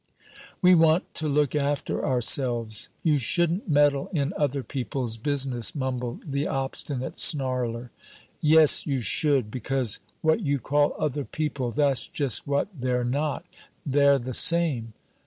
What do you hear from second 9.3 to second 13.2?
Because what you call 'other people,' that's just what they're